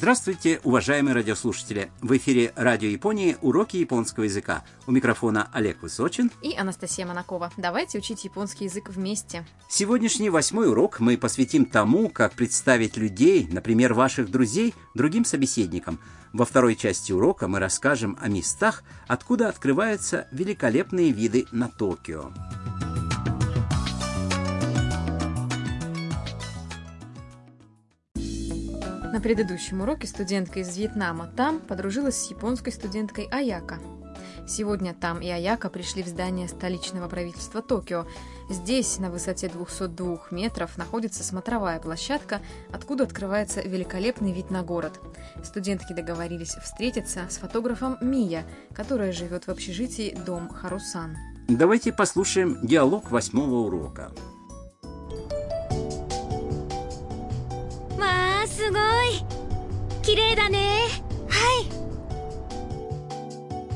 [0.00, 1.90] Здравствуйте, уважаемые радиослушатели!
[2.00, 4.64] В эфире Радио Японии «Уроки японского языка».
[4.86, 7.52] У микрофона Олег Высочин и Анастасия Монакова.
[7.58, 9.46] Давайте учить японский язык вместе.
[9.68, 16.00] Сегодняшний восьмой урок мы посвятим тому, как представить людей, например, ваших друзей, другим собеседникам.
[16.32, 22.32] Во второй части урока мы расскажем о местах, откуда открываются великолепные виды на Токио.
[29.12, 33.80] На предыдущем уроке студентка из Вьетнама там подружилась с японской студенткой Аяка.
[34.46, 38.06] Сегодня там и Аяка пришли в здание столичного правительства Токио.
[38.48, 42.40] Здесь, на высоте 202 метров, находится смотровая площадка,
[42.72, 45.00] откуда открывается великолепный вид на город.
[45.42, 51.16] Студентки договорились встретиться с фотографом Мия, которая живет в общежитии Дом Харусан.
[51.48, 54.12] Давайте послушаем диалог восьмого урока.
[58.69, 58.81] すごい
[60.01, 60.79] 綺麗だね
[61.29, 61.85] はい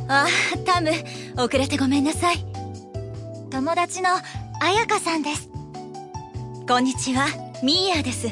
[0.07, 0.27] あ
[0.65, 0.89] タム
[1.37, 2.37] 遅れてごめんなさい
[3.49, 4.09] 友達の
[4.61, 5.49] 彩香さんです
[6.67, 7.27] こんにちは
[7.63, 8.27] ミーヤです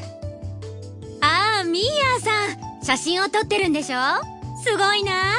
[1.22, 3.98] ああミーヤさん写真を撮ってるんでしょ
[4.64, 5.34] すごいな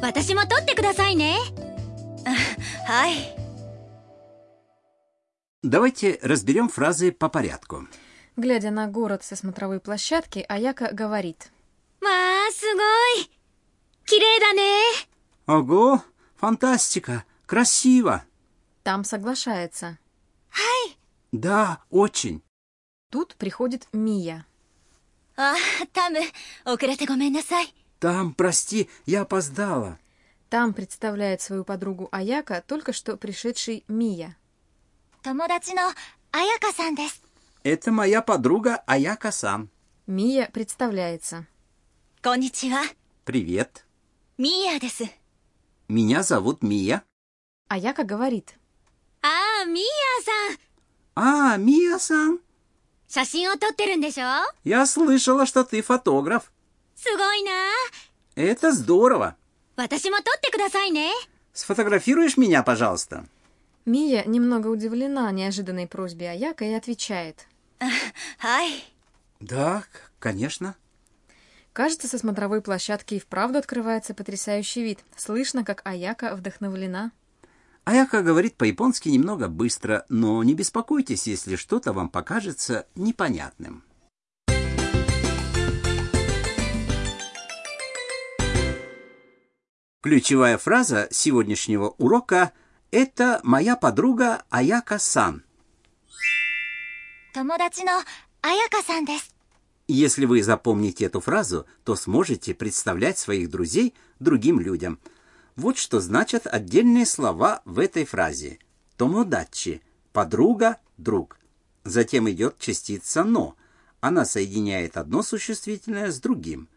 [0.00, 1.36] 私も撮ってくださいね
[2.24, 3.14] あはい
[5.64, 7.86] Давайте разберем фразы по порядку.
[8.37, 11.51] Глядя на город со смотровой площадки, Аяка говорит.
[15.47, 16.03] Ого,
[16.35, 18.23] фантастика, красиво.
[18.83, 19.97] Там соглашается.
[20.53, 20.97] Ай!
[21.31, 22.43] Да, очень.
[23.09, 24.45] Тут приходит Мия.
[25.35, 25.55] А,
[25.91, 26.21] там, э,
[27.99, 29.97] Там, прости, я опоздала.
[30.49, 34.37] Там представляет свою подругу Аяка, только что пришедшей Мия.
[35.23, 35.91] Томодачи но
[36.31, 36.95] Аяка-сан
[37.69, 39.69] это моя подруга Аяка Сан.
[40.05, 41.45] Мия представляется.
[42.21, 42.79] Конничива.
[43.25, 43.85] Привет.
[44.37, 45.09] Мия десу.
[45.89, 47.03] Меня зовут Мия.
[47.67, 48.53] Аяка говорит.
[49.21, 50.57] А, Мия-сан.
[51.15, 52.39] А, Мия-сан.
[54.63, 56.53] Я слышала, что ты фотограф.
[58.35, 59.35] Это здорово.
[61.51, 63.27] Сфотографируешь меня, пожалуйста?
[63.83, 67.45] Мия немного удивлена неожиданной просьбе Аяка и отвечает.
[68.39, 68.83] はい
[69.39, 69.83] Да,
[70.19, 70.75] конечно.
[71.73, 74.99] Кажется, со смотровой площадки и вправду открывается потрясающий вид.
[75.15, 77.11] Слышно, как Аяка вдохновлена.
[77.83, 83.83] Аяка говорит по-японски немного быстро, но не беспокойтесь, если что-то вам покажется непонятным.
[90.01, 92.53] Ключевая фраза сегодняшнего урока–
[92.91, 95.43] это «моя подруга Аяка-сан».
[99.87, 104.99] Если вы запомните эту фразу, то сможете представлять своих друзей другим людям.
[105.55, 108.59] Вот что значат отдельные слова в этой фразе.
[108.97, 109.81] Томодачи–
[110.11, 111.39] подруга, друг.
[111.83, 113.55] Затем идет частица «но».
[114.01, 116.67] Она соединяет одно существительное с другим.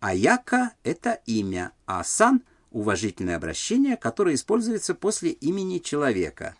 [0.00, 6.54] Аяка– это имя, а сан– уважительное обращение, которое используется после имени человека.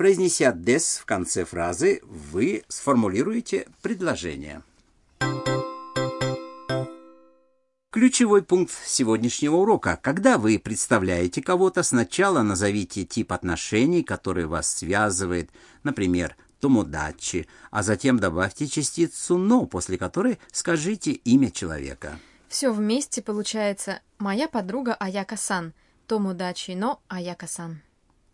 [0.00, 4.62] Произнеся «дес» в конце фразы, вы сформулируете предложение.
[7.92, 10.00] Ключевой пункт сегодняшнего урока.
[10.02, 15.50] Когда вы представляете кого-то, сначала назовите тип отношений, который вас связывает,
[15.82, 22.18] например, томодачи, а затем добавьте частицу «но», после которой скажите имя человека.
[22.48, 25.74] Все вместе получается «Моя подруга Аяка-сан»,
[26.06, 27.82] Томудачи но Аяка-сан.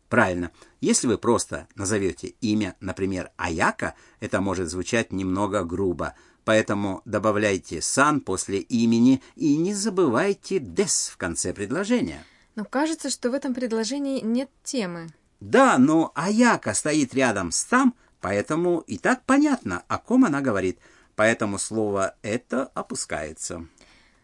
[0.09, 0.53] Правильно.
[0.81, 6.15] Если вы просто назовете имя, например, Аяка, это может звучать немного грубо.
[6.44, 12.25] Поэтому добавляйте сан после имени и не забывайте дес в конце предложения.
[12.55, 15.09] Но кажется, что в этом предложении нет темы.
[15.41, 20.78] Да, но Аяка стоит рядом с там, поэтому и так понятно, о ком она говорит.
[21.16, 23.66] Поэтому слово «это» опускается.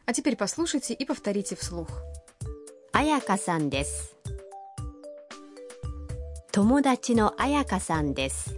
[0.05, 1.89] А теперь послушайте и повторите вслух.
[2.93, 4.12] Аяка-сан десу.
[6.52, 8.58] 友達の彩香さんです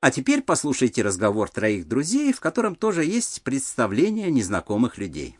[0.00, 5.38] А теперь послушайте разговор троих друзей, в котором тоже есть представление незнакомых людей.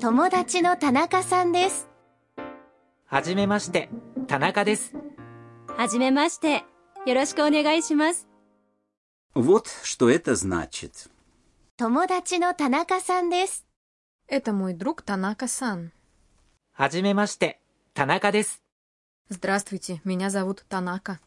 [0.00, 1.88] 友達の田中さんです
[3.06, 3.88] はじめまして、
[4.26, 4.94] 田中です。
[5.76, 6.64] はじめまして
[7.06, 8.28] よろしくお願いします
[9.37, 11.07] Вот что это значит.
[11.77, 11.89] Это
[14.51, 15.91] мой друг Танака-сан.
[16.73, 17.59] Хаджимемаште,
[17.93, 18.59] Танака дес.
[19.29, 21.19] Здравствуйте, меня зовут Танака.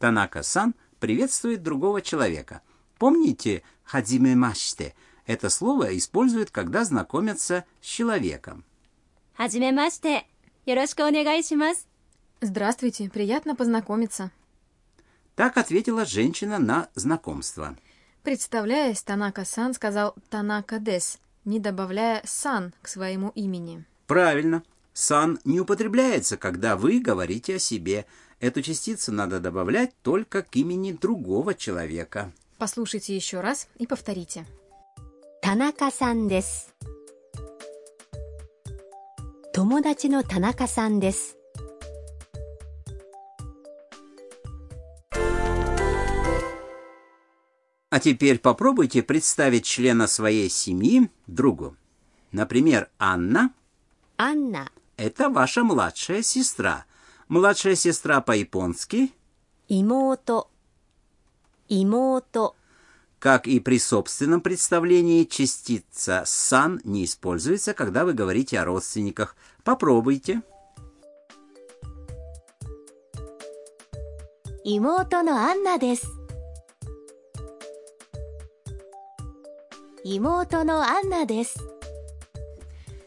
[0.00, 2.62] Танака-сан приветствует другого человека.
[2.98, 4.96] Помните «хаджимемаште»?
[5.24, 8.64] Это слово используют, когда знакомятся с человеком.
[9.34, 10.24] Хаджимемаште.
[12.40, 14.32] Здравствуйте, приятно познакомиться.
[15.35, 17.75] Так ответила женщина на знакомство.
[18.23, 23.85] Представляясь, Танака-сан сказал Танака-дес, не добавляя «сан» к своему имени.
[24.07, 24.63] Правильно.
[24.93, 28.05] «Сан» не употребляется, когда вы говорите о себе.
[28.39, 32.31] Эту частицу надо добавлять только к имени другого человека.
[32.57, 34.45] Послушайте еще раз и повторите.
[35.41, 36.75] 田中さんです
[39.53, 41.35] 友達の田中さんです
[47.96, 51.78] А теперь попробуйте представить члена своей семьи другу.
[52.30, 53.54] Например, Анна.
[54.18, 54.68] Анна.
[54.98, 56.84] Это ваша младшая сестра.
[57.28, 59.14] Младшая сестра по-японски.
[59.68, 60.44] Имото.
[61.70, 62.50] Имото.
[63.18, 69.34] Как и при собственном представлении, частица «сан» не используется, когда вы говорите о родственниках.
[69.64, 70.42] Попробуйте.
[74.64, 76.15] Имото но Анна десу.
[80.05, 81.59] 妹のアンナです。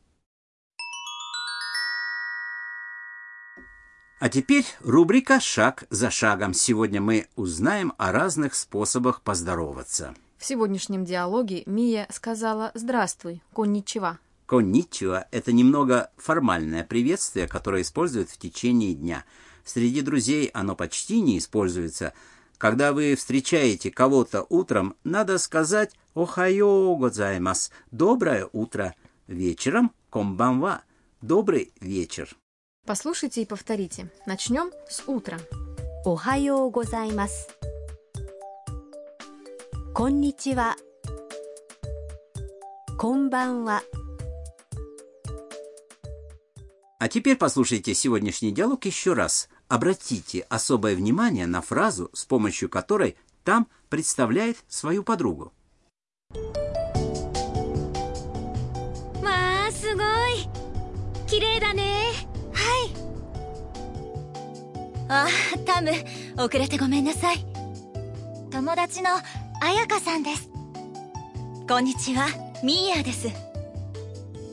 [4.20, 6.54] А теперь рубрика «Шаг за шагом».
[6.54, 10.14] Сегодня мы узнаем о разных способах поздороваться.
[10.45, 14.19] В сегодняшнем диалоге Мия сказала «Здравствуй, конничева».
[14.45, 19.25] «Конничева»— это немного формальное приветствие, которое используют в течение дня.
[19.65, 22.13] Среди друзей оно почти не используется.
[22.59, 28.95] Когда вы встречаете кого-то утром, надо сказать «Охайо годзаймас»— «Доброе утро».
[29.27, 30.83] Вечером "Комбамва",—
[31.23, 32.37] «Добрый вечер».
[32.85, 34.13] Послушайте и повторите.
[34.27, 35.39] Начнем с утра.
[36.05, 37.49] «Охайо годзаймас»
[39.94, 40.76] こんにちは
[42.98, 43.84] こんばんは
[47.00, 49.48] А теперь послушайте сегодняшний диалог еще раз.
[49.70, 55.54] Обратите особое внимание на фразу, с помощью которой там представляет свою подругу.
[59.24, 60.06] わあ、すごい。
[61.28, 61.84] 綺麗だね。
[62.54, 62.92] はい。
[65.08, 65.28] あ、
[65.66, 65.92] タム、
[66.38, 67.46] 遅れてごめんなさい。
[68.52, 69.12] 友達の
[69.64, 70.50] 彩香さんです。
[71.68, 72.28] こんにちは、
[72.64, 73.28] ミーヤです。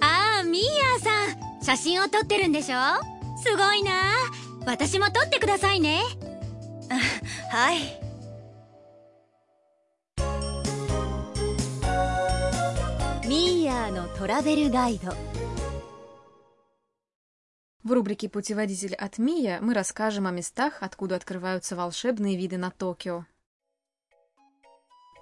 [0.01, 1.65] ああ、ミーヤさん。
[1.65, 2.79] 写真を撮ってるんでしょ
[3.43, 3.93] すごいな。
[4.67, 6.01] 私も撮ってくださいね。
[6.91, 7.79] あはい。
[13.27, 15.13] ミーヤーのトラベルガイド
[17.83, 23.27] В рубрике «Путеводитель от Мия» мы расскажем о местах, откуда открываются волшебные виды на Токио.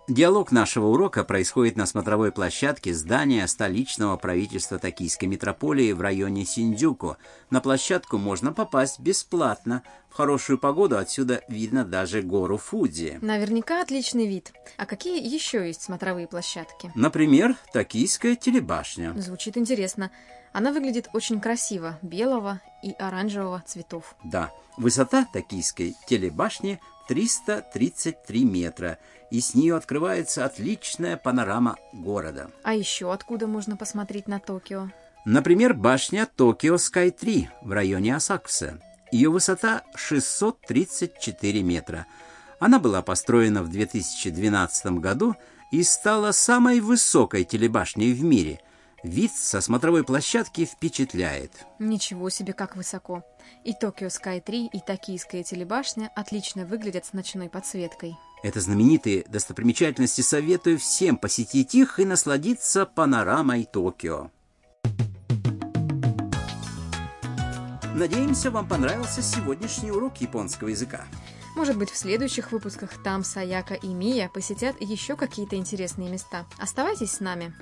[0.10, 7.18] Диалог нашего урока происходит на смотровой площадке здания столичного правительства Токийской метрополии в районе Синдзюку.
[7.52, 9.83] На площадку можно попасть бесплатно.
[10.10, 13.19] В хорошую погоду отсюда видно даже гору Фудзи.
[13.22, 14.52] Наверняка отличный вид.
[14.78, 16.92] А какие еще есть смотровые площадки?
[16.95, 19.14] Например, Токийская телебашня.
[19.16, 20.10] Звучит интересно.
[20.54, 24.16] Она выглядит очень красиво, белого и оранжевого цветов.
[24.24, 28.99] Да, высота токийской телебашни 333 метра,
[29.31, 32.51] и с нее открывается отличная панорама города.
[32.61, 34.92] А еще откуда можно посмотреть на Токио?
[35.25, 38.80] Например, башня Токио Скай 3 в районе Асакуса.
[39.11, 42.06] Ее высота 634 метра.
[42.59, 45.35] Она была построена в 2012 году
[45.71, 48.59] и стала самой высокой телебашней в мире.
[49.04, 51.52] Вид со смотровой площадки впечатляет.
[51.80, 53.24] Ничего себе, как высоко.
[53.64, 58.16] И Токио Скай 3, и Токийская телебашня отлично выглядят с ночной подсветкой.
[58.44, 64.32] Это знаменитые достопримечательности советую всем посетить их и насладиться панорамой Токио.
[67.96, 71.06] Надеемся, вам понравился сегодняшний урок японского языка.
[71.56, 76.46] Может быть, в следующих выпусках там Саяка и Мия посетят еще какие-то интересные места.
[76.58, 77.54] Оставайтесь с нами.